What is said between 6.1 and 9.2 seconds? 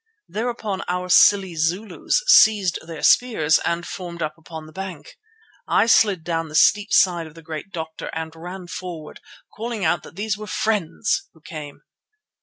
down the steep side of the "Great Doctor" and ran forward,